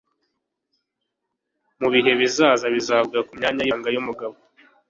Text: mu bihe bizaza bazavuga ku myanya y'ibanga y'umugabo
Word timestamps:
mu 1.79 1.87
bihe 1.93 2.11
bizaza 2.19 2.65
bazavuga 2.73 3.19
ku 3.27 3.31
myanya 3.37 3.61
y'ibanga 3.63 3.89
y'umugabo 3.91 4.35